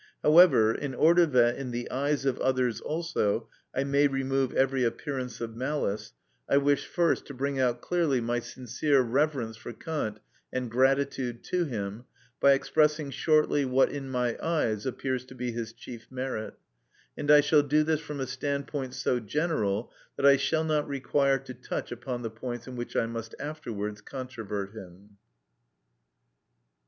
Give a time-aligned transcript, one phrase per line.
[0.23, 5.39] However, in order that, in the eyes of others also, I may remove every appearance
[5.39, 6.13] of malice,
[6.49, 10.19] I wish first to bring out clearly my sincere reverence for Kant
[10.51, 12.05] and gratitude to him,
[12.39, 16.55] by expressing shortly what in my eyes appears to be his chief merit;
[17.15, 21.37] and I shall do this from a standpoint so general that I shall not require
[21.37, 25.17] to touch upon the points in which I must afterwards controvert him.